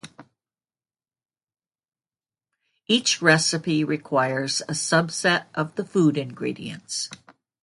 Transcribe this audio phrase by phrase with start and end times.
[2.87, 7.07] Each recipe requires a subset of the food ingredients.